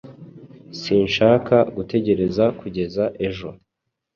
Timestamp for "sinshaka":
0.81-1.55